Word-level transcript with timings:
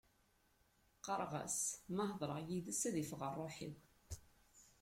Qqareɣ-as 0.97 1.57
ma 1.95 2.03
hedreɣ 2.09 2.39
yid-s 2.47 2.81
ad 2.87 2.95
yeffeɣ 2.97 3.21
rruḥ-iw. 3.31 3.73